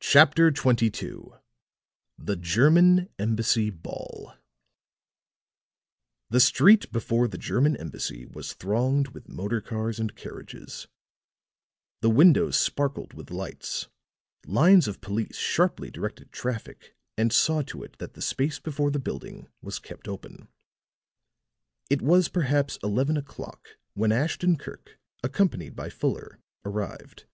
[0.00, 1.20] CHAPTER XXII
[2.18, 4.34] THE GERMAN EMBASSY BALL
[6.28, 10.88] The street before the German Embassy was thronged with motor cars and carriages;
[12.00, 13.86] the windows sparkled with lights;
[14.44, 18.98] lines of police sharply directed traffic and saw to it that the space before the
[18.98, 20.48] building was kept open.
[21.88, 27.26] It was perhaps eleven o'clock when Ashton Kirk, accompanied by Fuller, arrived.